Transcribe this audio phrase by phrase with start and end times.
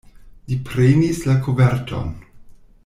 [0.51, 2.13] Li prenis la koverton.